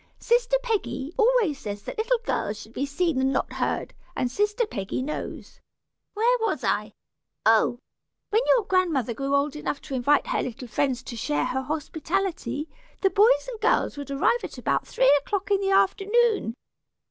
[0.17, 4.65] Sister Peggy always says that little girls should be seen and not heard, and sister
[4.65, 5.59] Peggy knows
[6.15, 6.93] Where was I
[7.45, 7.77] Oh!
[8.31, 12.67] when your grandmother grew old enough to invite her little friends to share her hospitality,
[13.01, 16.55] the boys and girls would arrive at about three o'clock in the afternoon.